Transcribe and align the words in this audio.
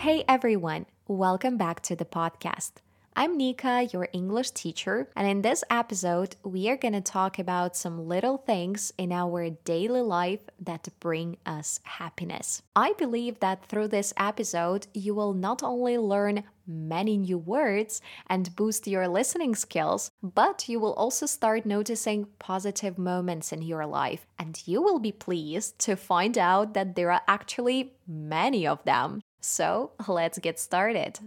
Hey 0.00 0.24
everyone, 0.26 0.86
welcome 1.08 1.58
back 1.58 1.82
to 1.82 1.94
the 1.94 2.06
podcast. 2.06 2.70
I'm 3.14 3.36
Nika, 3.36 3.86
your 3.92 4.08
English 4.14 4.52
teacher, 4.52 5.10
and 5.14 5.28
in 5.28 5.42
this 5.42 5.62
episode, 5.68 6.36
we 6.42 6.70
are 6.70 6.78
going 6.78 6.94
to 6.94 7.02
talk 7.02 7.38
about 7.38 7.76
some 7.76 8.08
little 8.08 8.38
things 8.38 8.94
in 8.96 9.12
our 9.12 9.50
daily 9.50 10.00
life 10.00 10.40
that 10.58 10.88
bring 11.00 11.36
us 11.44 11.80
happiness. 11.82 12.62
I 12.74 12.94
believe 12.94 13.40
that 13.40 13.66
through 13.66 13.88
this 13.88 14.14
episode, 14.16 14.86
you 14.94 15.14
will 15.14 15.34
not 15.34 15.62
only 15.62 15.98
learn 15.98 16.44
many 16.66 17.18
new 17.18 17.36
words 17.36 18.00
and 18.26 18.56
boost 18.56 18.86
your 18.86 19.06
listening 19.06 19.54
skills, 19.54 20.12
but 20.22 20.66
you 20.66 20.80
will 20.80 20.94
also 20.94 21.26
start 21.26 21.66
noticing 21.66 22.26
positive 22.38 22.96
moments 22.96 23.52
in 23.52 23.60
your 23.60 23.84
life. 23.84 24.26
And 24.38 24.62
you 24.64 24.80
will 24.80 24.98
be 24.98 25.12
pleased 25.12 25.78
to 25.80 25.94
find 25.94 26.38
out 26.38 26.72
that 26.72 26.94
there 26.96 27.12
are 27.12 27.20
actually 27.28 27.92
many 28.08 28.66
of 28.66 28.82
them. 28.84 29.20
So 29.40 29.92
let's 30.06 30.38
get 30.38 30.58
started. 30.58 31.18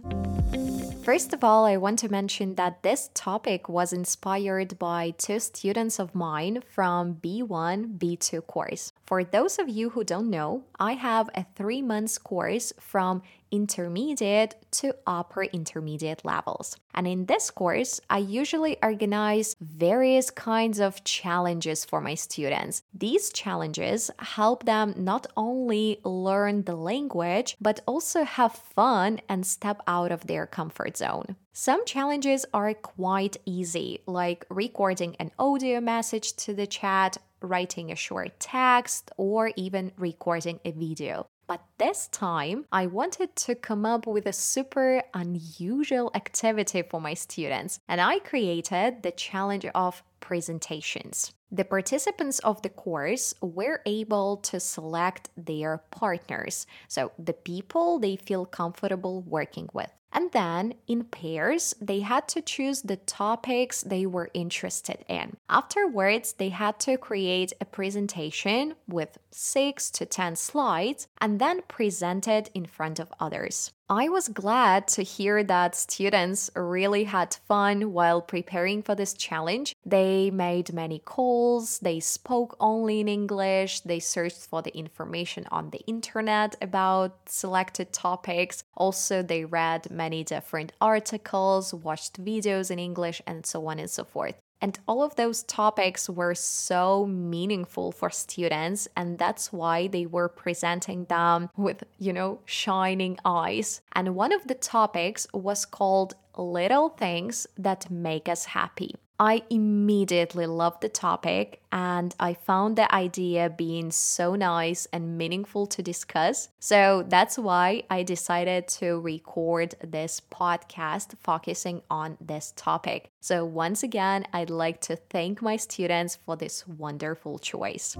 First 1.04 1.34
of 1.34 1.44
all, 1.44 1.66
I 1.66 1.76
want 1.76 1.98
to 1.98 2.08
mention 2.08 2.54
that 2.54 2.82
this 2.82 3.10
topic 3.12 3.68
was 3.68 3.92
inspired 3.92 4.78
by 4.78 5.10
two 5.18 5.38
students 5.38 5.98
of 5.98 6.14
mine 6.14 6.62
from 6.66 7.16
B1 7.16 7.98
B2 7.98 8.46
course. 8.46 8.94
For 9.04 9.22
those 9.22 9.58
of 9.58 9.68
you 9.68 9.90
who 9.90 10.02
don't 10.02 10.30
know, 10.30 10.64
I 10.80 10.94
have 10.94 11.28
a 11.34 11.44
three 11.56 11.82
months 11.82 12.16
course 12.16 12.72
from 12.80 13.20
intermediate 13.54 14.56
to 14.72 14.94
upper 15.06 15.44
intermediate 15.44 16.24
levels. 16.24 16.76
And 16.94 17.06
in 17.06 17.26
this 17.26 17.50
course, 17.50 18.00
I 18.10 18.18
usually 18.18 18.76
organize 18.82 19.54
various 19.60 20.30
kinds 20.30 20.80
of 20.80 21.04
challenges 21.04 21.84
for 21.84 22.00
my 22.00 22.14
students. 22.14 22.82
These 22.92 23.32
challenges 23.32 24.10
help 24.18 24.64
them 24.64 24.94
not 24.96 25.26
only 25.36 26.00
learn 26.04 26.64
the 26.64 26.76
language, 26.76 27.56
but 27.60 27.80
also 27.86 28.24
have 28.24 28.52
fun 28.52 29.20
and 29.28 29.46
step 29.46 29.80
out 29.86 30.10
of 30.10 30.26
their 30.26 30.46
comfort 30.46 30.96
zone. 30.96 31.36
Some 31.52 31.84
challenges 31.84 32.44
are 32.52 32.74
quite 32.74 33.36
easy, 33.46 34.00
like 34.06 34.44
recording 34.50 35.14
an 35.20 35.30
audio 35.38 35.80
message 35.80 36.34
to 36.44 36.54
the 36.54 36.66
chat, 36.66 37.16
writing 37.40 37.92
a 37.92 37.96
short 37.96 38.40
text, 38.40 39.12
or 39.16 39.52
even 39.56 39.92
recording 39.96 40.58
a 40.64 40.72
video. 40.72 41.26
But 41.46 41.60
this 41.78 42.08
time, 42.08 42.64
I 42.72 42.86
wanted 42.86 43.36
to 43.36 43.54
come 43.54 43.84
up 43.84 44.06
with 44.06 44.26
a 44.26 44.32
super 44.32 45.02
unusual 45.12 46.10
activity 46.14 46.82
for 46.82 47.00
my 47.00 47.14
students, 47.14 47.80
and 47.86 48.00
I 48.00 48.18
created 48.20 49.02
the 49.02 49.10
challenge 49.10 49.66
of 49.74 50.02
presentations. 50.20 51.34
The 51.52 51.64
participants 51.64 52.38
of 52.40 52.62
the 52.62 52.70
course 52.70 53.34
were 53.42 53.80
able 53.84 54.38
to 54.38 54.58
select 54.58 55.28
their 55.36 55.82
partners, 55.90 56.66
so 56.88 57.12
the 57.18 57.34
people 57.34 57.98
they 57.98 58.16
feel 58.16 58.46
comfortable 58.46 59.20
working 59.22 59.68
with. 59.72 59.90
And 60.14 60.30
then 60.30 60.74
in 60.86 61.04
pairs, 61.04 61.74
they 61.80 62.00
had 62.00 62.28
to 62.28 62.40
choose 62.40 62.82
the 62.82 62.96
topics 62.96 63.82
they 63.82 64.06
were 64.06 64.30
interested 64.32 65.04
in. 65.08 65.36
Afterwards, 65.50 66.34
they 66.34 66.50
had 66.50 66.78
to 66.80 66.96
create 66.96 67.52
a 67.60 67.64
presentation 67.64 68.76
with 68.86 69.18
six 69.32 69.90
to 69.90 70.06
10 70.06 70.36
slides 70.36 71.08
and 71.20 71.40
then 71.40 71.62
present 71.62 72.28
it 72.28 72.48
in 72.54 72.64
front 72.64 73.00
of 73.00 73.12
others. 73.18 73.72
I 73.90 74.08
was 74.08 74.28
glad 74.28 74.88
to 74.88 75.02
hear 75.02 75.44
that 75.44 75.74
students 75.74 76.50
really 76.56 77.04
had 77.04 77.36
fun 77.46 77.92
while 77.92 78.22
preparing 78.22 78.82
for 78.82 78.94
this 78.94 79.12
challenge. 79.12 79.76
They 79.84 80.30
made 80.30 80.72
many 80.72 81.00
calls, 81.00 81.80
they 81.80 82.00
spoke 82.00 82.56
only 82.58 83.00
in 83.00 83.08
English, 83.08 83.80
they 83.80 84.00
searched 84.00 84.46
for 84.46 84.62
the 84.62 84.74
information 84.74 85.44
on 85.50 85.68
the 85.68 85.84
internet 85.86 86.56
about 86.62 87.28
selected 87.28 87.92
topics. 87.92 88.64
Also, 88.74 89.22
they 89.22 89.44
read 89.44 89.90
many 89.90 90.24
different 90.24 90.72
articles, 90.80 91.74
watched 91.74 92.24
videos 92.24 92.70
in 92.70 92.78
English, 92.78 93.20
and 93.26 93.44
so 93.44 93.66
on 93.66 93.78
and 93.78 93.90
so 93.90 94.04
forth. 94.04 94.36
And 94.60 94.78
all 94.88 95.02
of 95.02 95.16
those 95.16 95.42
topics 95.42 96.08
were 96.08 96.34
so 96.34 97.06
meaningful 97.06 97.92
for 97.92 98.08
students, 98.10 98.88
and 98.96 99.18
that's 99.18 99.52
why 99.52 99.88
they 99.88 100.06
were 100.06 100.28
presenting 100.28 101.04
them 101.04 101.50
with, 101.56 101.84
you 101.98 102.12
know, 102.12 102.40
shining 102.46 103.18
eyes. 103.24 103.82
And 103.92 104.14
one 104.14 104.32
of 104.32 104.46
the 104.46 104.54
topics 104.54 105.26
was 105.34 105.66
called 105.66 106.14
Little 106.36 106.88
Things 106.88 107.46
That 107.58 107.90
Make 107.90 108.28
Us 108.28 108.46
Happy. 108.46 108.94
I 109.18 109.42
immediately 109.48 110.46
loved 110.46 110.82
the 110.82 110.88
topic 110.88 111.60
and 111.70 112.14
I 112.18 112.34
found 112.34 112.76
the 112.76 112.92
idea 112.92 113.48
being 113.48 113.90
so 113.92 114.34
nice 114.34 114.86
and 114.92 115.16
meaningful 115.16 115.66
to 115.68 115.82
discuss. 115.82 116.48
So 116.58 117.04
that's 117.08 117.38
why 117.38 117.84
I 117.90 118.02
decided 118.02 118.66
to 118.80 118.98
record 119.00 119.76
this 119.82 120.20
podcast 120.32 121.14
focusing 121.22 121.82
on 121.90 122.16
this 122.20 122.52
topic. 122.56 123.10
So, 123.20 123.44
once 123.44 123.82
again, 123.82 124.26
I'd 124.32 124.50
like 124.50 124.80
to 124.82 124.96
thank 124.96 125.40
my 125.40 125.56
students 125.56 126.16
for 126.16 126.36
this 126.36 126.66
wonderful 126.66 127.38
choice. 127.38 127.96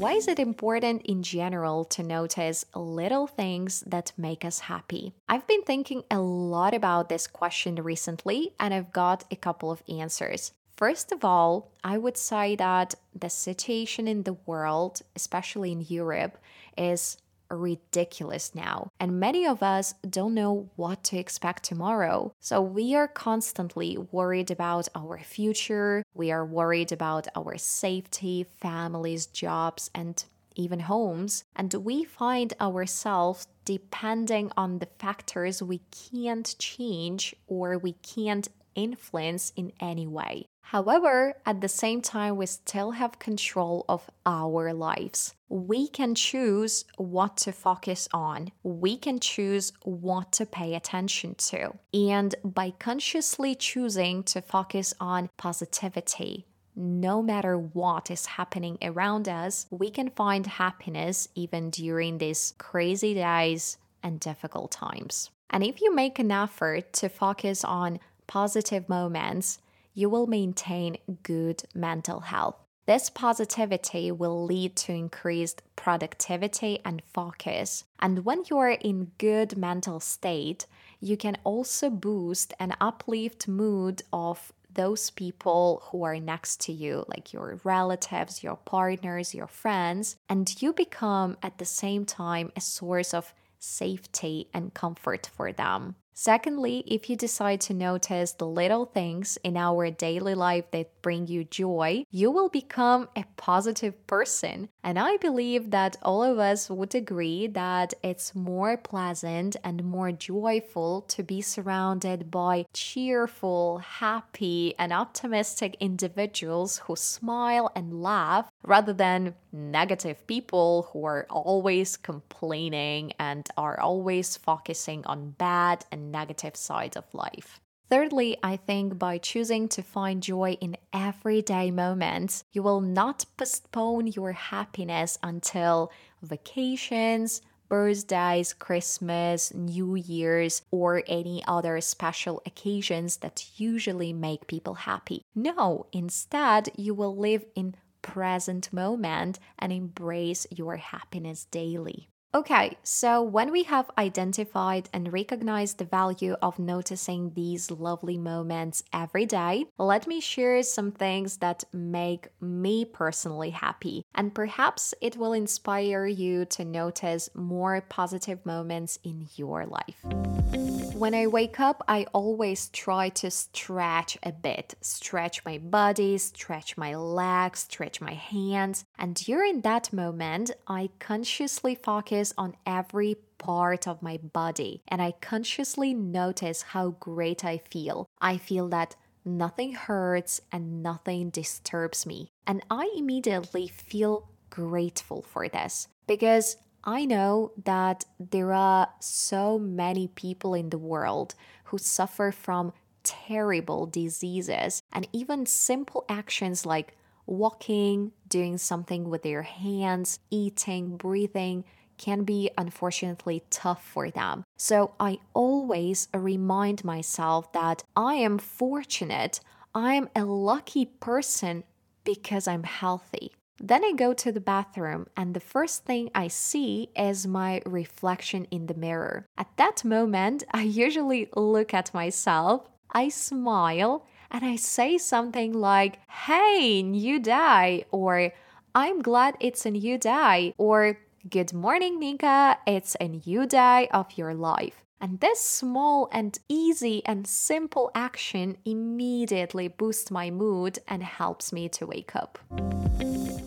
Why 0.00 0.14
is 0.14 0.28
it 0.28 0.38
important 0.38 1.02
in 1.02 1.22
general 1.22 1.84
to 1.84 2.02
notice 2.02 2.64
little 2.74 3.26
things 3.26 3.84
that 3.86 4.12
make 4.16 4.46
us 4.46 4.60
happy? 4.60 5.12
I've 5.28 5.46
been 5.46 5.60
thinking 5.60 6.04
a 6.10 6.18
lot 6.18 6.72
about 6.72 7.10
this 7.10 7.26
question 7.26 7.74
recently 7.74 8.54
and 8.58 8.72
I've 8.72 8.94
got 8.94 9.24
a 9.30 9.36
couple 9.36 9.70
of 9.70 9.82
answers. 9.90 10.52
First 10.74 11.12
of 11.12 11.22
all, 11.22 11.72
I 11.84 11.98
would 11.98 12.16
say 12.16 12.56
that 12.56 12.94
the 13.14 13.28
situation 13.28 14.08
in 14.08 14.22
the 14.22 14.38
world, 14.46 15.02
especially 15.14 15.70
in 15.70 15.82
Europe, 15.82 16.38
is 16.78 17.18
ridiculous 17.50 18.54
now. 18.54 18.88
And 18.98 19.20
many 19.20 19.46
of 19.46 19.62
us 19.62 19.94
don't 20.08 20.34
know 20.34 20.70
what 20.76 21.02
to 21.04 21.18
expect 21.18 21.64
tomorrow. 21.64 22.32
So 22.40 22.60
we 22.60 22.94
are 22.94 23.08
constantly 23.08 23.98
worried 24.10 24.50
about 24.50 24.88
our 24.94 25.18
future. 25.18 26.02
We 26.14 26.30
are 26.30 26.44
worried 26.44 26.92
about 26.92 27.28
our 27.36 27.58
safety, 27.58 28.46
families, 28.60 29.26
jobs, 29.26 29.90
and 29.94 30.22
even 30.56 30.80
homes. 30.80 31.44
And 31.56 31.72
we 31.74 32.04
find 32.04 32.52
ourselves 32.60 33.46
depending 33.64 34.50
on 34.56 34.78
the 34.78 34.88
factors 34.98 35.62
we 35.62 35.80
can't 35.90 36.56
change 36.58 37.34
or 37.46 37.78
we 37.78 37.92
can't 37.92 38.48
influence 38.74 39.52
in 39.56 39.72
any 39.80 40.06
way. 40.06 40.46
However, 40.62 41.34
at 41.44 41.60
the 41.60 41.68
same 41.68 42.00
time, 42.00 42.36
we 42.36 42.46
still 42.46 42.92
have 42.92 43.18
control 43.18 43.84
of 43.88 44.08
our 44.24 44.72
lives. 44.72 45.34
We 45.48 45.88
can 45.88 46.14
choose 46.14 46.84
what 46.96 47.36
to 47.38 47.50
focus 47.50 48.08
on, 48.14 48.52
we 48.62 48.96
can 48.96 49.18
choose 49.18 49.72
what 49.82 50.30
to 50.32 50.46
pay 50.46 50.76
attention 50.76 51.34
to. 51.50 51.72
And 51.92 52.36
by 52.44 52.70
consciously 52.70 53.56
choosing 53.56 54.22
to 54.24 54.40
focus 54.40 54.94
on 55.00 55.28
positivity, 55.36 56.46
no 56.76 57.20
matter 57.20 57.58
what 57.58 58.08
is 58.10 58.26
happening 58.26 58.78
around 58.80 59.28
us, 59.28 59.66
we 59.70 59.90
can 59.90 60.10
find 60.10 60.46
happiness 60.46 61.26
even 61.34 61.70
during 61.70 62.18
these 62.18 62.54
crazy 62.58 63.14
days 63.14 63.76
and 64.04 64.20
difficult 64.20 64.70
times. 64.70 65.30
And 65.50 65.64
if 65.64 65.80
you 65.80 65.92
make 65.92 66.18
an 66.20 66.30
effort 66.30 66.92
to 66.94 67.08
focus 67.08 67.64
on 67.64 67.98
positive 68.30 68.88
moments, 68.88 69.58
you 69.92 70.08
will 70.08 70.28
maintain 70.28 70.96
good 71.24 71.64
mental 71.74 72.20
health. 72.20 72.54
This 72.86 73.10
positivity 73.10 74.12
will 74.12 74.44
lead 74.44 74.76
to 74.76 74.92
increased 74.92 75.62
productivity 75.74 76.78
and 76.84 77.02
focus. 77.12 77.84
And 77.98 78.24
when 78.24 78.44
you 78.48 78.58
are 78.58 78.70
in 78.70 79.10
good 79.18 79.56
mental 79.56 79.98
state, 79.98 80.66
you 81.00 81.16
can 81.16 81.38
also 81.42 81.90
boost 81.90 82.54
and 82.60 82.76
uplift 82.80 83.48
mood 83.48 84.02
of 84.12 84.52
those 84.72 85.10
people 85.10 85.82
who 85.86 86.04
are 86.04 86.20
next 86.20 86.60
to 86.60 86.72
you, 86.72 87.04
like 87.08 87.32
your 87.32 87.58
relatives, 87.64 88.44
your 88.44 88.56
partners, 88.56 89.34
your 89.34 89.48
friends, 89.48 90.14
and 90.28 90.62
you 90.62 90.72
become 90.72 91.36
at 91.42 91.58
the 91.58 91.64
same 91.64 92.04
time 92.04 92.52
a 92.54 92.60
source 92.60 93.12
of 93.12 93.34
safety 93.58 94.48
and 94.54 94.72
comfort 94.72 95.28
for 95.34 95.50
them. 95.50 95.96
Secondly, 96.12 96.84
if 96.86 97.08
you 97.08 97.16
decide 97.16 97.60
to 97.62 97.74
notice 97.74 98.32
the 98.32 98.46
little 98.46 98.84
things 98.84 99.38
in 99.42 99.56
our 99.56 99.90
daily 99.90 100.34
life 100.34 100.70
that 100.70 101.00
bring 101.02 101.26
you 101.26 101.44
joy, 101.44 102.04
you 102.10 102.30
will 102.30 102.48
become 102.48 103.08
a 103.16 103.24
positive 103.36 104.06
person. 104.06 104.68
And 104.84 104.98
I 104.98 105.16
believe 105.16 105.70
that 105.70 105.96
all 106.02 106.22
of 106.22 106.38
us 106.38 106.68
would 106.68 106.94
agree 106.94 107.46
that 107.48 107.94
it's 108.02 108.34
more 108.34 108.76
pleasant 108.76 109.56
and 109.64 109.84
more 109.84 110.12
joyful 110.12 111.02
to 111.08 111.22
be 111.22 111.40
surrounded 111.40 112.30
by 112.30 112.66
cheerful, 112.72 113.78
happy, 113.78 114.74
and 114.78 114.92
optimistic 114.92 115.76
individuals 115.80 116.78
who 116.84 116.96
smile 116.96 117.70
and 117.74 118.02
laugh 118.02 118.50
rather 118.62 118.92
than 118.92 119.34
negative 119.52 120.26
people 120.26 120.88
who 120.92 121.04
are 121.04 121.26
always 121.30 121.96
complaining 121.96 123.12
and 123.18 123.48
are 123.56 123.80
always 123.80 124.36
focusing 124.36 125.04
on 125.06 125.30
bad 125.30 125.84
and 126.00 126.12
negative 126.12 126.56
sides 126.56 126.96
of 126.96 127.04
life. 127.12 127.60
Thirdly, 127.90 128.36
I 128.42 128.56
think 128.56 128.98
by 128.98 129.18
choosing 129.18 129.68
to 129.70 129.82
find 129.82 130.22
joy 130.22 130.56
in 130.60 130.76
everyday 130.92 131.70
moments, 131.72 132.44
you 132.52 132.62
will 132.62 132.80
not 132.80 133.24
postpone 133.36 134.06
your 134.08 134.32
happiness 134.32 135.18
until 135.24 135.90
vacations, 136.22 137.42
birthdays, 137.68 138.52
Christmas, 138.52 139.52
New 139.54 139.96
Year's, 139.96 140.62
or 140.70 141.02
any 141.08 141.42
other 141.48 141.80
special 141.80 142.42
occasions 142.46 143.18
that 143.18 143.44
usually 143.56 144.12
make 144.12 144.46
people 144.46 144.74
happy. 144.74 145.22
No, 145.34 145.86
instead, 145.92 146.70
you 146.76 146.94
will 146.94 147.16
live 147.16 147.44
in 147.56 147.74
present 148.02 148.72
moment 148.72 149.38
and 149.58 149.72
embrace 149.72 150.46
your 150.50 150.76
happiness 150.76 151.44
daily. 151.44 152.08
Okay, 152.32 152.78
so 152.84 153.20
when 153.20 153.50
we 153.50 153.64
have 153.64 153.90
identified 153.98 154.88
and 154.92 155.12
recognized 155.12 155.78
the 155.78 155.84
value 155.84 156.36
of 156.40 156.60
noticing 156.60 157.32
these 157.34 157.72
lovely 157.72 158.18
moments 158.18 158.84
every 158.92 159.26
day, 159.26 159.66
let 159.78 160.06
me 160.06 160.20
share 160.20 160.62
some 160.62 160.92
things 160.92 161.38
that 161.38 161.64
make 161.72 162.28
me 162.40 162.84
personally 162.84 163.50
happy. 163.50 164.04
And 164.14 164.32
perhaps 164.32 164.94
it 165.00 165.16
will 165.16 165.32
inspire 165.32 166.06
you 166.06 166.44
to 166.46 166.64
notice 166.64 167.30
more 167.34 167.80
positive 167.88 168.46
moments 168.46 169.00
in 169.02 169.26
your 169.34 169.66
life. 169.66 170.69
When 171.00 171.14
I 171.14 171.28
wake 171.28 171.58
up, 171.58 171.82
I 171.88 172.04
always 172.12 172.68
try 172.68 173.08
to 173.08 173.30
stretch 173.30 174.18
a 174.22 174.32
bit, 174.32 174.74
stretch 174.82 175.42
my 175.46 175.56
body, 175.56 176.18
stretch 176.18 176.76
my 176.76 176.94
legs, 176.94 177.60
stretch 177.60 178.02
my 178.02 178.12
hands. 178.12 178.84
And 178.98 179.14
during 179.14 179.62
that 179.62 179.94
moment, 179.94 180.50
I 180.66 180.90
consciously 180.98 181.74
focus 181.74 182.34
on 182.36 182.54
every 182.66 183.16
part 183.38 183.88
of 183.88 184.02
my 184.02 184.18
body 184.18 184.82
and 184.88 185.00
I 185.00 185.12
consciously 185.22 185.94
notice 185.94 186.60
how 186.60 186.90
great 187.00 187.46
I 187.46 187.62
feel. 187.70 188.06
I 188.20 188.36
feel 188.36 188.68
that 188.68 188.94
nothing 189.24 189.72
hurts 189.72 190.42
and 190.52 190.82
nothing 190.82 191.30
disturbs 191.30 192.04
me. 192.04 192.28
And 192.46 192.62
I 192.70 192.92
immediately 192.94 193.68
feel 193.68 194.28
grateful 194.50 195.22
for 195.22 195.48
this 195.48 195.88
because 196.06 196.58
I 196.84 197.04
know 197.04 197.52
that 197.64 198.04
there 198.18 198.52
are 198.52 198.88
so 199.00 199.58
many 199.58 200.08
people 200.08 200.54
in 200.54 200.70
the 200.70 200.78
world 200.78 201.34
who 201.64 201.78
suffer 201.78 202.32
from 202.32 202.72
terrible 203.02 203.86
diseases, 203.86 204.82
and 204.92 205.08
even 205.12 205.46
simple 205.46 206.04
actions 206.08 206.66
like 206.66 206.96
walking, 207.26 208.12
doing 208.28 208.58
something 208.58 209.08
with 209.08 209.22
their 209.22 209.42
hands, 209.42 210.18
eating, 210.30 210.96
breathing 210.96 211.64
can 211.96 212.24
be 212.24 212.50
unfortunately 212.56 213.42
tough 213.50 213.84
for 213.86 214.10
them. 214.10 214.42
So 214.56 214.94
I 214.98 215.18
always 215.34 216.08
remind 216.14 216.82
myself 216.82 217.52
that 217.52 217.84
I 217.94 218.14
am 218.14 218.38
fortunate, 218.38 219.40
I 219.74 219.94
am 219.94 220.08
a 220.16 220.24
lucky 220.24 220.86
person 220.86 221.64
because 222.04 222.48
I'm 222.48 222.64
healthy. 222.64 223.32
Then 223.70 223.84
I 223.84 223.92
go 223.92 224.12
to 224.12 224.32
the 224.32 224.40
bathroom, 224.40 225.06
and 225.16 225.32
the 225.32 225.38
first 225.38 225.84
thing 225.84 226.10
I 226.12 226.26
see 226.26 226.90
is 226.96 227.24
my 227.24 227.62
reflection 227.64 228.48
in 228.50 228.66
the 228.66 228.74
mirror. 228.74 229.28
At 229.38 229.56
that 229.58 229.84
moment, 229.84 230.42
I 230.50 230.62
usually 230.62 231.28
look 231.36 231.72
at 231.72 231.94
myself, 231.94 232.68
I 232.90 233.10
smile, 233.10 234.04
and 234.28 234.44
I 234.44 234.56
say 234.56 234.98
something 234.98 235.52
like, 235.52 236.00
Hey, 236.10 236.82
new 236.82 237.20
day, 237.20 237.84
or 237.92 238.32
I'm 238.74 239.02
glad 239.02 239.36
it's 239.38 239.64
a 239.64 239.70
new 239.70 239.98
day, 239.98 240.52
or 240.58 240.98
Good 241.28 241.52
morning, 241.52 242.00
Nika, 242.00 242.58
it's 242.66 242.96
a 242.98 243.06
new 243.06 243.46
day 243.46 243.86
of 243.92 244.18
your 244.18 244.34
life. 244.34 244.82
And 245.00 245.20
this 245.20 245.38
small 245.38 246.08
and 246.10 246.36
easy 246.48 247.02
and 247.06 247.24
simple 247.24 247.92
action 247.94 248.56
immediately 248.64 249.68
boosts 249.68 250.10
my 250.10 250.28
mood 250.28 250.80
and 250.88 251.04
helps 251.04 251.52
me 251.52 251.68
to 251.68 251.86
wake 251.86 252.16
up. 252.16 252.40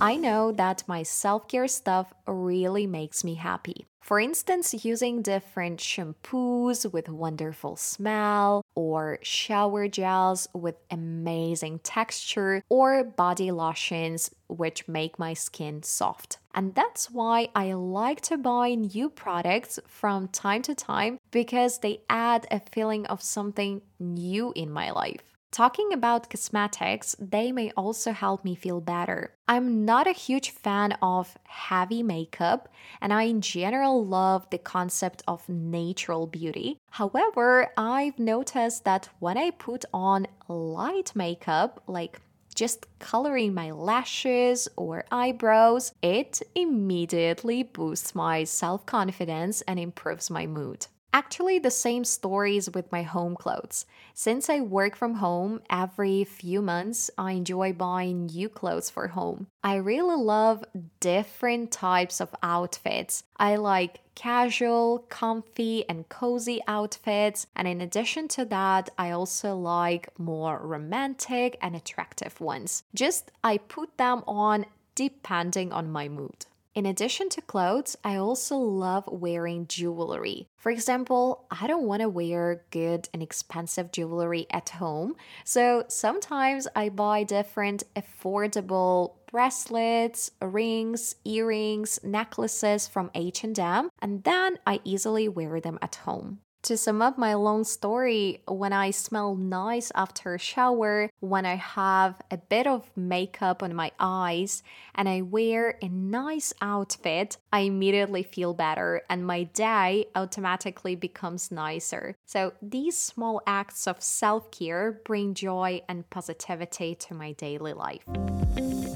I 0.04 0.18
know 0.18 0.52
that 0.52 0.84
my 0.86 1.04
self 1.04 1.48
care 1.48 1.70
stuff 1.70 2.14
really 2.28 2.86
makes 2.86 3.24
me 3.24 3.36
happy. 3.36 3.86
For 4.02 4.20
instance, 4.20 4.84
using 4.84 5.22
different 5.22 5.80
shampoos 5.80 6.92
with 6.92 7.08
wonderful 7.08 7.78
smell, 7.78 8.64
or 8.76 9.20
shower 9.22 9.88
gels 9.88 10.50
with 10.54 10.76
amazing 10.92 11.80
texture, 11.80 12.64
or 12.68 13.06
body 13.06 13.50
lotions 13.50 14.30
which 14.50 14.90
make 14.90 15.18
my 15.18 15.34
skin 15.34 15.84
soft. 15.84 16.38
And 16.54 16.76
that's 16.76 17.10
why 17.10 17.48
I 17.56 17.72
like 17.72 18.20
to 18.24 18.38
buy 18.38 18.76
new 18.76 19.10
products 19.10 19.80
from 19.88 20.28
time 20.28 20.64
to 20.64 20.76
time 20.76 21.18
because 21.32 21.80
they 21.80 22.02
add 22.10 22.46
a 22.52 22.60
feeling 22.60 23.06
of 23.06 23.22
something 23.22 23.82
new 24.00 24.52
in 24.54 24.70
my 24.70 24.92
life. 24.92 25.33
Talking 25.54 25.94
about 25.94 26.32
cosmetics, 26.32 27.16
they 27.20 27.52
may 27.52 27.70
also 27.78 28.12
help 28.12 28.44
me 28.44 28.56
feel 28.56 28.82
better. 28.82 29.36
I'm 29.48 29.86
not 29.86 30.08
a 30.08 30.12
huge 30.12 30.50
fan 30.50 30.98
of 31.00 31.38
heavy 31.44 32.02
makeup, 32.02 32.70
and 33.00 33.14
I 33.14 33.24
in 33.26 33.40
general 33.40 34.04
love 34.04 34.50
the 34.50 34.58
concept 34.58 35.22
of 35.28 35.48
natural 35.48 36.26
beauty. 36.26 36.80
However, 36.90 37.72
I've 37.78 38.18
noticed 38.18 38.84
that 38.86 39.10
when 39.20 39.38
I 39.38 39.52
put 39.52 39.86
on 39.94 40.26
light 40.48 41.12
makeup, 41.16 41.84
like 41.86 42.20
just 42.56 42.88
coloring 42.98 43.54
my 43.54 43.70
lashes 43.70 44.68
or 44.76 45.06
eyebrows, 45.12 45.94
it 46.02 46.42
immediately 46.56 47.62
boosts 47.62 48.16
my 48.16 48.44
self 48.44 48.88
confidence 48.88 49.62
and 49.62 49.80
improves 49.80 50.32
my 50.32 50.48
mood. 50.48 50.88
Actually, 51.16 51.60
the 51.60 51.70
same 51.70 52.04
stories 52.04 52.72
with 52.72 52.92
my 52.92 53.04
home 53.04 53.36
clothes. 53.36 53.86
Since 54.16 54.50
I 54.50 54.62
work 54.62 54.96
from 54.96 55.14
home 55.14 55.62
every 55.70 56.24
few 56.24 56.60
months, 56.60 57.12
I 57.20 57.34
enjoy 57.34 57.74
buying 57.74 58.26
new 58.26 58.50
clothes 58.50 58.90
for 58.90 59.10
home. 59.10 59.46
I 59.64 59.76
really 59.76 60.16
love 60.16 60.66
different 61.00 61.72
types 61.72 62.20
of 62.20 62.34
outfits. 62.42 63.26
I 63.38 63.58
like 63.58 64.00
casual, 64.16 65.06
comfy, 65.10 65.88
and 65.88 66.10
cozy 66.10 66.62
outfits. 66.68 67.46
And 67.56 67.68
in 67.68 67.80
addition 67.82 68.28
to 68.30 68.46
that, 68.46 68.90
I 68.98 69.12
also 69.12 69.56
like 69.56 70.10
more 70.18 70.60
romantic 70.64 71.60
and 71.62 71.76
attractive 71.76 72.42
ones. 72.42 72.82
Just 72.96 73.30
I 73.44 73.60
put 73.60 73.98
them 73.98 74.24
on 74.26 74.66
depending 74.96 75.72
on 75.72 75.92
my 75.92 76.10
mood. 76.10 76.48
In 76.76 76.88
addition 76.88 77.30
to 77.30 77.42
clothes, 77.42 77.96
I 78.04 78.16
also 78.16 78.58
love 78.58 79.08
wearing 79.08 79.68
jewelry. 79.68 80.48
For 80.58 80.72
example, 80.72 81.46
I 81.52 81.68
don't 81.68 81.86
want 81.86 82.02
to 82.02 82.10
wear 82.10 82.66
good 82.72 83.10
and 83.14 83.22
expensive 83.22 83.92
jewelry 83.92 84.48
at 84.50 84.70
home, 84.70 85.16
so 85.46 85.84
sometimes 85.88 86.68
I 86.76 86.90
buy 86.90 87.26
different 87.26 87.84
affordable 87.96 89.18
bracelets, 89.32 90.32
rings, 90.42 91.16
earrings, 91.26 92.00
necklaces 92.04 92.88
from 92.88 93.12
H&M, 93.14 93.90
and 94.02 94.24
then 94.24 94.58
I 94.66 94.80
easily 94.84 95.28
wear 95.28 95.60
them 95.60 95.78
at 95.82 95.96
home. 95.96 96.40
To 96.64 96.78
sum 96.78 97.02
up 97.02 97.18
my 97.18 97.34
long 97.34 97.66
story, 97.66 98.42
when 98.48 98.72
I 98.72 98.92
smell 98.92 99.36
nice 99.36 99.92
after 99.96 100.34
a 100.34 100.40
shower, 100.40 101.10
when 101.20 101.46
I 101.46 101.56
have 101.56 102.22
a 102.32 102.38
bit 102.38 102.68
of 102.68 102.90
makeup 102.96 103.62
on 103.62 103.76
my 103.76 103.92
eyes, 104.00 104.64
and 104.96 105.10
I 105.10 105.24
wear 105.24 105.78
a 105.82 105.90
nice 105.90 106.54
outfit, 106.62 107.36
I 107.52 107.62
immediately 107.62 108.24
feel 108.24 108.54
better 108.54 109.02
and 109.10 109.28
my 109.28 109.44
day 109.44 110.06
automatically 110.16 110.96
becomes 110.96 111.52
nicer. 111.52 112.16
So 112.26 112.54
these 112.62 112.98
small 112.98 113.42
acts 113.46 113.86
of 113.86 114.02
self 114.02 114.50
care 114.50 115.02
bring 115.04 115.34
joy 115.34 115.82
and 115.90 116.10
positivity 116.10 116.96
to 116.96 117.14
my 117.14 117.34
daily 117.34 117.74
life. 117.74 118.08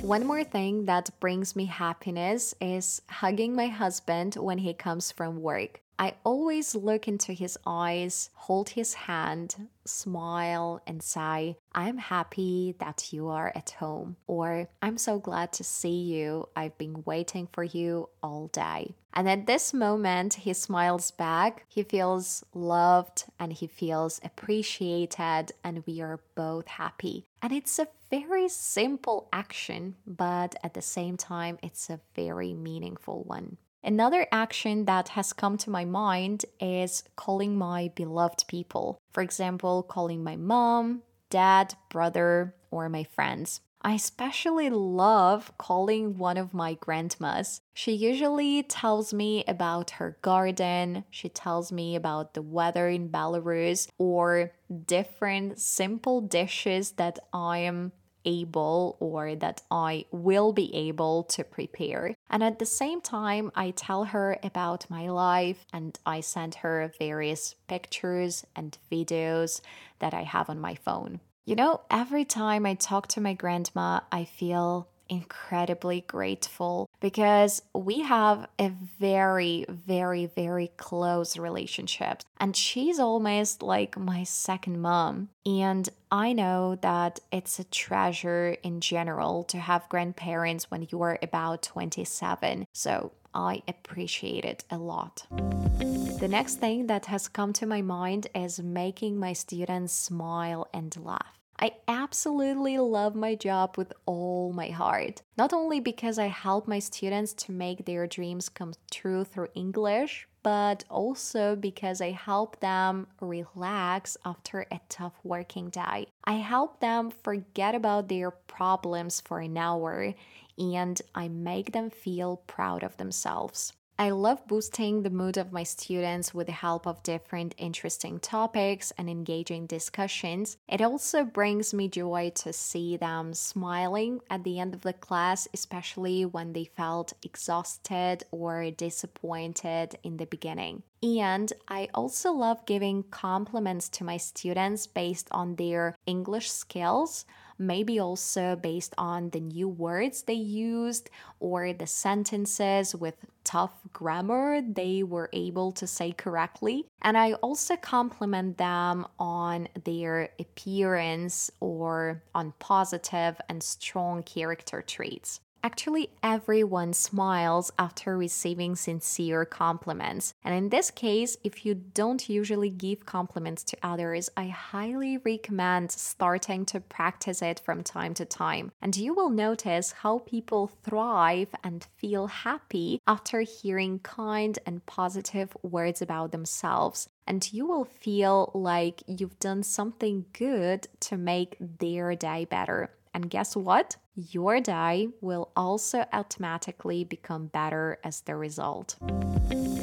One 0.02 0.26
more 0.26 0.46
thing 0.46 0.86
that 0.86 1.10
brings 1.20 1.54
me 1.54 1.66
happiness 1.66 2.56
is 2.62 3.02
hugging 3.10 3.54
my 3.58 3.68
husband 3.68 4.36
when 4.36 4.60
he 4.60 4.74
comes 4.74 5.12
from 5.12 5.42
work. 5.42 5.82
I 6.00 6.13
always 6.24 6.75
look 6.75 7.08
into 7.08 7.34
his 7.34 7.58
eyes, 7.66 8.30
hold 8.36 8.70
his 8.70 8.94
hand, 8.94 9.68
smile, 9.84 10.82
and 10.86 11.01
say, 11.01 11.58
I'm 11.74 11.98
happy 11.98 12.75
that 12.80 13.12
you 13.12 13.30
are 13.30 13.51
at 13.56 13.72
home, 13.72 14.18
or 14.27 14.70
I'm 14.82 14.98
so 15.00 15.18
glad 15.18 15.54
to 15.54 15.63
see 15.63 16.01
you. 16.01 16.50
I've 16.56 16.77
been 16.77 17.04
waiting 17.06 17.48
for 17.51 17.63
you 17.63 18.10
all 18.22 18.48
day. 18.48 18.94
And 19.13 19.27
at 19.27 19.48
this 19.48 19.74
moment, 19.74 20.36
he 20.36 20.54
smiles 20.54 21.10
back, 21.10 21.66
he 21.68 21.82
feels 21.82 22.46
loved, 22.54 23.24
and 23.39 23.51
he 23.51 23.66
feels 23.66 24.22
appreciated, 24.24 25.51
and 25.63 25.84
we 25.88 26.01
are 26.01 26.20
both 26.36 26.68
happy. 26.68 27.25
And 27.42 27.51
it's 27.51 27.80
a 27.80 27.88
very 28.12 28.48
simple 28.50 29.27
action, 29.34 29.96
but 30.06 30.56
at 30.63 30.75
the 30.75 30.84
same 30.84 31.18
time, 31.18 31.58
it's 31.63 31.89
a 31.89 32.00
very 32.16 32.54
meaningful 32.54 33.24
one. 33.24 33.58
Another 33.88 34.27
action 34.34 34.84
that 34.84 35.08
has 35.10 35.32
come 35.32 35.58
to 35.60 35.70
my 35.70 35.86
mind 35.86 36.44
is 36.60 37.06
calling 37.15 37.58
my 37.58 37.89
beloved 37.96 38.44
people. 38.50 39.00
For 39.13 39.24
example, 39.24 39.82
calling 39.82 40.25
my 40.25 40.36
mom, 40.36 41.03
dad, 41.29 41.74
brother, 41.88 42.53
or 42.70 42.89
my 42.89 43.06
friends. 43.06 43.62
I 43.82 43.94
especially 43.94 44.70
love 44.70 45.58
calling 45.58 46.17
one 46.17 46.36
of 46.36 46.53
my 46.53 46.74
grandmas. 46.74 47.62
She 47.74 47.94
usually 47.94 48.62
tells 48.63 49.13
me 49.13 49.46
about 49.48 49.91
her 49.91 50.17
garden, 50.22 51.06
she 51.10 51.29
tells 51.29 51.72
me 51.72 51.96
about 51.96 52.34
the 52.34 52.41
weather 52.41 52.89
in 52.89 53.08
Belarus, 53.08 53.88
or 53.98 54.51
different 54.86 55.60
simple 55.62 56.20
dishes 56.20 56.91
that 56.94 57.20
I 57.32 57.60
am 57.60 57.94
able 58.27 58.98
or 59.00 59.36
that 59.36 59.63
I 59.72 60.05
will 60.12 60.53
be 60.53 60.74
able 60.75 61.24
to 61.24 61.43
prepare. 61.43 62.13
And 62.29 62.43
at 62.43 62.60
the 62.60 62.65
same 62.65 63.01
time, 63.01 63.51
I 63.55 63.72
tell 63.72 64.03
her 64.03 64.38
about 64.43 64.89
my 64.89 65.10
life 65.10 65.65
and 65.74 65.98
I 66.05 66.19
send 66.19 66.55
her 66.55 66.91
various 67.00 67.55
pictures 67.67 68.46
and 68.55 68.77
videos 68.91 69.62
that 70.00 70.13
I 70.13 70.24
have 70.24 70.50
on 70.50 70.60
my 70.60 70.75
phone. 70.75 71.22
You 71.46 71.55
know, 71.55 71.81
every 71.89 72.25
time 72.25 72.65
I 72.65 72.74
talk 72.74 73.07
to 73.10 73.22
my 73.22 73.34
grandma, 73.34 74.01
I 74.12 74.25
feel 74.25 74.89
incredibly 75.10 76.02
grateful 76.02 76.90
because 77.00 77.62
we 77.74 78.02
have 78.02 78.48
a 78.60 78.70
very, 79.00 79.66
very, 79.70 80.26
very 80.26 80.72
close 80.78 81.38
relationship. 81.38 82.24
And 82.40 82.56
she's 82.56 83.00
almost 83.00 83.62
like 83.62 83.98
my 83.98 84.24
second 84.24 84.82
mom. 84.82 85.30
And 85.46 85.88
I 86.12 86.34
know 86.34 86.76
that 86.82 87.20
it's 87.32 87.60
a 87.60 87.64
treasure 87.64 88.58
in 88.64 88.82
general 88.82 89.44
to 89.46 89.58
have 89.58 89.90
grandparents 89.90 90.70
when 90.72 90.88
you 90.90 91.02
are 91.02 91.20
about 91.22 91.64
27. 91.64 92.66
So 92.74 93.12
I 93.34 93.62
appreciate 93.68 94.46
it 94.46 94.64
a 94.72 94.78
lot. 94.78 95.26
The 95.30 96.28
next 96.28 96.56
thing 96.56 96.88
that 96.88 97.06
has 97.06 97.28
come 97.28 97.54
to 97.54 97.68
my 97.68 97.82
mind 97.84 98.28
is 98.34 98.60
making 98.60 99.20
my 99.20 99.34
students 99.34 99.94
smile 99.94 100.68
and 100.74 100.96
laugh. 101.04 101.37
I 101.60 101.72
absolutely 101.88 102.78
love 102.78 103.16
my 103.16 103.34
job 103.34 103.78
with 103.78 103.92
all 104.06 104.54
my 104.54 104.70
heart. 104.70 105.24
Not 105.38 105.54
only 105.54 105.80
because 105.80 106.20
I 106.20 106.28
help 106.28 106.68
my 106.68 106.78
students 106.80 107.34
to 107.34 107.52
make 107.52 107.86
their 107.86 108.06
dreams 108.06 108.48
come 108.48 108.74
true 108.92 109.24
through 109.24 109.48
English, 109.56 110.28
but 110.44 110.84
also 110.90 111.56
because 111.56 112.00
I 112.00 112.12
help 112.12 112.60
them 112.60 113.08
relax 113.20 114.18
after 114.24 114.68
a 114.72 114.80
tough 114.88 115.20
working 115.24 115.70
day. 115.70 116.08
I 116.24 116.34
help 116.34 116.80
them 116.80 117.10
forget 117.10 117.74
about 117.74 118.08
their 118.08 118.32
problems 118.32 119.20
for 119.20 119.40
an 119.40 119.58
hour 119.58 120.14
and 120.58 121.02
I 121.16 121.28
make 121.28 121.72
them 121.72 121.90
feel 121.90 122.38
proud 122.48 122.84
of 122.84 122.98
themselves. 122.98 123.74
I 124.00 124.12
love 124.12 124.48
boosting 124.48 125.01
the 125.01 125.10
mood 125.10 125.38
of 125.38 125.51
my 125.51 125.63
students 125.63 126.32
with 126.32 126.46
the 126.46 126.54
help 126.54 126.86
of 126.86 127.01
different 127.01 127.56
interesting 127.58 128.20
topics 128.20 128.94
and 128.96 129.10
engaging 129.10 129.66
discussions. 129.66 130.58
It 130.68 130.82
also 130.82 131.24
brings 131.24 131.74
me 131.74 131.88
joy 131.88 132.32
to 132.36 132.54
see 132.54 132.96
them 132.96 133.34
smiling 133.34 134.20
at 134.30 134.44
the 134.44 134.60
end 134.60 134.75
of 134.75 134.82
the 134.82 134.94
class, 134.94 135.48
especially 135.51 136.25
when 136.25 136.54
they 136.54 136.66
felt 136.66 137.13
exhausted 137.24 138.24
or 138.30 138.70
disappointed 138.70 139.98
in 140.04 140.18
the 140.18 140.27
beginning. 140.27 140.84
And 141.01 141.51
I 141.68 141.89
also 141.96 142.32
love 142.32 142.68
giving 142.68 143.01
compliments 143.01 143.89
to 143.89 144.04
my 144.04 144.18
students 144.18 144.86
based 144.86 145.27
on 145.32 145.56
their 145.56 145.96
English 146.06 146.51
skills 146.51 147.25
maybe 147.58 148.00
also 148.00 148.56
based 148.56 148.94
on 148.98 149.30
the 149.32 149.40
new 149.40 149.68
words 149.68 150.24
they 150.24 150.34
used 150.34 151.10
or 151.40 151.74
the 151.74 151.88
sentences 151.88 152.96
with 152.96 153.16
tough 153.44 153.74
grammar 153.94 154.62
they 154.62 155.04
were 155.04 155.30
able 155.34 155.72
to 155.72 155.88
say 155.88 156.12
correctly. 156.12 156.86
And 157.02 157.18
I 157.18 157.34
also 157.34 157.76
compliment 157.78 158.58
them 158.58 159.06
on 159.18 159.70
their 159.86 160.30
appearance 160.40 161.50
or 161.60 162.24
on 162.36 162.54
positive 162.60 163.40
and 163.50 163.64
strong 163.64 164.24
character 164.24 164.82
traits. 164.82 165.40
Actually, 165.68 166.10
everyone 166.24 166.94
smiles 166.94 167.74
after 167.78 168.18
receiving 168.18 168.74
sincere 168.74 169.44
compliments. 169.44 170.34
And 170.46 170.56
in 170.56 170.70
this 170.70 170.90
case, 170.90 171.36
if 171.44 171.66
you 171.66 171.74
don't 171.76 172.30
usually 172.30 172.70
give 172.70 173.06
compliments 173.06 173.66
to 173.66 173.78
others, 173.84 174.30
I 174.38 174.48
highly 174.48 175.18
recommend 175.18 175.92
starting 175.92 176.66
to 176.68 176.80
practice 176.80 177.42
it 177.42 177.60
from 177.60 177.84
time 177.84 178.14
to 178.14 178.24
time. 178.24 178.72
And 178.82 178.96
you 178.96 179.14
will 179.14 179.30
notice 179.30 179.92
how 179.92 180.20
people 180.20 180.68
thrive 180.68 181.50
and 181.66 181.86
feel 181.98 182.28
happy 182.28 183.02
after 183.06 183.42
hearing 183.42 184.00
kind 184.00 184.58
and 184.66 184.86
positive 184.86 185.54
words 185.64 186.02
about 186.02 186.32
themselves 186.32 187.10
and 187.28 187.52
you 187.52 187.66
will 187.68 187.84
feel 187.84 188.52
like 188.54 189.04
you've 189.06 189.38
done 189.38 189.62
something 189.62 190.26
good 190.32 190.88
to 191.02 191.18
make 191.18 191.58
their 191.60 192.16
day 192.16 192.46
better. 192.46 192.90
And 193.14 193.30
guess 193.30 193.56
what? 193.56 193.98
Your 194.16 194.60
day 194.60 195.10
will 195.22 195.52
also 195.56 196.06
automatically 196.12 197.04
become 197.04 197.48
better 197.48 198.00
as 198.04 198.22
the 198.22 198.36
result. 198.36 198.96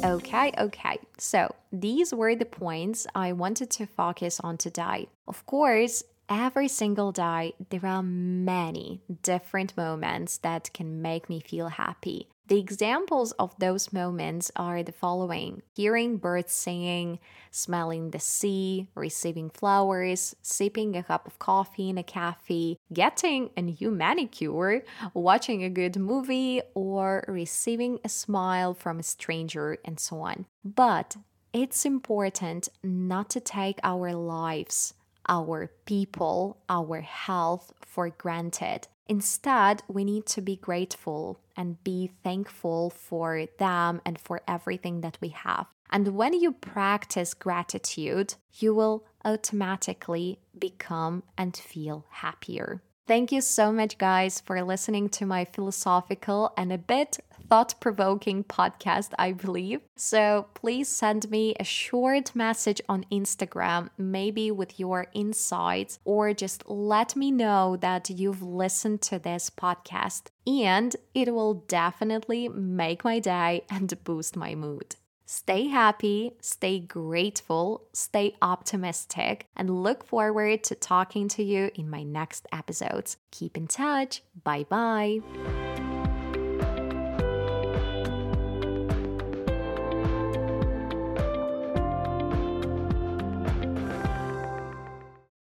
Okay, 0.03 0.51
okay. 0.57 0.97
So 1.17 1.53
these 1.71 2.13
were 2.13 2.35
the 2.35 2.45
points 2.45 3.07
I 3.15 3.31
wanted 3.33 3.69
to 3.71 3.85
focus 3.85 4.39
on 4.39 4.57
today. 4.57 5.07
Of 5.27 5.45
course, 5.45 6.03
every 6.29 6.67
single 6.67 7.11
day, 7.11 7.53
there 7.69 7.85
are 7.85 8.03
many 8.03 9.01
different 9.23 9.75
moments 9.77 10.37
that 10.39 10.71
can 10.73 11.01
make 11.01 11.29
me 11.29 11.39
feel 11.39 11.69
happy. 11.69 12.27
The 12.47 12.59
examples 12.59 13.31
of 13.33 13.57
those 13.57 13.91
moments 13.91 14.51
are 14.55 14.83
the 14.83 14.91
following 14.91 15.63
hearing 15.73 16.17
birds 16.17 16.53
singing, 16.53 17.17
smelling 17.49 18.11
the 18.11 18.19
sea, 18.19 18.87
receiving 18.93 19.49
flowers, 19.49 20.35
sipping 20.43 20.95
a 20.95 21.01
cup 21.01 21.25
of 21.25 21.39
coffee 21.39 21.89
in 21.89 21.97
a 21.97 22.03
cafe, 22.03 22.77
getting 22.93 23.49
a 23.57 23.63
new 23.63 23.89
manicure, 23.89 24.83
watching 25.15 25.63
a 25.63 25.71
good 25.71 25.97
movie, 25.97 26.61
or 26.75 27.25
receiving 27.27 27.99
a 28.03 28.09
smile 28.09 28.75
from 28.75 28.99
a 28.99 29.03
stranger, 29.03 29.77
and 29.83 29.99
so 29.99 30.19
on. 30.21 30.45
But 30.63 31.17
it's 31.51 31.83
important 31.83 32.69
not 32.83 33.31
to 33.31 33.39
take 33.39 33.79
our 33.81 34.13
lives, 34.13 34.93
our 35.27 35.71
people, 35.85 36.57
our 36.69 37.01
health 37.01 37.73
for 37.81 38.09
granted. 38.09 38.87
Instead, 39.07 39.83
we 39.87 40.03
need 40.03 40.25
to 40.25 40.41
be 40.41 40.55
grateful 40.55 41.39
and 41.55 41.83
be 41.83 42.11
thankful 42.23 42.89
for 42.89 43.45
them 43.59 44.01
and 44.05 44.19
for 44.19 44.41
everything 44.47 45.01
that 45.01 45.17
we 45.21 45.29
have. 45.29 45.67
And 45.91 46.15
when 46.15 46.33
you 46.33 46.51
practice 46.51 47.33
gratitude, 47.33 48.35
you 48.53 48.73
will 48.73 49.05
automatically 49.23 50.39
become 50.57 51.23
and 51.37 51.55
feel 51.55 52.05
happier. 52.09 52.81
Thank 53.07 53.31
you 53.31 53.41
so 53.41 53.71
much, 53.71 53.99
guys, 53.99 54.41
for 54.41 54.63
listening 54.63 55.09
to 55.09 55.27
my 55.27 55.45
philosophical 55.45 56.53
and 56.57 56.73
a 56.73 56.77
bit 56.79 57.19
thought 57.49 57.75
provoking 57.79 58.43
podcast, 58.43 59.13
I 59.17 59.31
believe. 59.31 59.81
So 59.95 60.47
please 60.53 60.87
send 60.87 61.29
me 61.29 61.55
a 61.59 61.63
short 61.63 62.35
message 62.35 62.81
on 62.89 63.05
Instagram, 63.11 63.89
maybe 63.97 64.51
with 64.51 64.79
your 64.79 65.07
insights, 65.13 65.99
or 66.05 66.33
just 66.33 66.69
let 66.69 67.15
me 67.15 67.31
know 67.31 67.77
that 67.77 68.09
you've 68.09 68.41
listened 68.41 69.01
to 69.03 69.19
this 69.19 69.49
podcast. 69.49 70.27
And 70.47 70.95
it 71.13 71.33
will 71.33 71.65
definitely 71.67 72.49
make 72.49 73.03
my 73.03 73.19
day 73.19 73.63
and 73.69 74.03
boost 74.03 74.35
my 74.35 74.55
mood. 74.55 74.95
Stay 75.27 75.67
happy, 75.67 76.33
stay 76.39 76.79
grateful, 76.79 77.87
stay 77.93 78.35
optimistic, 78.43 79.47
and 79.55 79.83
look 79.83 80.05
forward 80.05 80.63
to 80.65 80.75
talking 80.75 81.27
to 81.29 81.43
you 81.43 81.71
in 81.73 81.89
my 81.89 82.03
next 82.03 82.45
episodes. 82.51 83.17
Keep 83.31 83.57
in 83.57 83.67
touch. 83.67 84.21
Bye 84.43 84.65
bye. 84.69 85.74